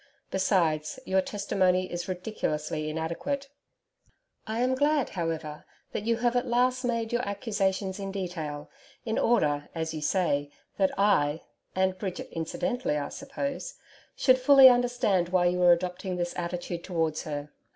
Besides, 0.31 0.99
your 1.05 1.21
testimony 1.21 1.91
is 1.91 2.07
ridiculously 2.07 2.89
inadequate. 2.89 3.49
I 4.47 4.61
am 4.61 4.73
glad, 4.73 5.09
however, 5.09 5.63
that 5.91 6.05
you 6.05 6.17
have 6.17 6.35
at 6.35 6.47
last 6.47 6.83
made 6.83 7.13
your 7.13 7.21
accusations 7.21 7.99
in 7.99 8.11
detail 8.11 8.67
in 9.05 9.19
order, 9.19 9.69
as 9.75 9.93
you 9.93 10.01
say 10.01 10.49
that 10.77 10.89
I 10.97 11.43
and 11.75 11.99
Bridget, 11.99 12.29
incidentally, 12.31 12.97
I 12.97 13.09
suppose 13.09 13.75
should 14.15 14.39
fully 14.39 14.69
understand 14.69 15.29
why 15.29 15.45
you 15.45 15.61
are 15.61 15.71
adopting 15.71 16.15
this 16.15 16.33
attitude 16.35 16.83
towards 16.83 17.21
her. 17.25 17.51